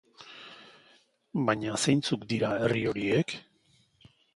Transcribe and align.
Baina 1.51 1.77
zeintzuk 1.85 2.27
dira 2.33 2.53
herri 2.59 2.87
horiek? 2.95 3.41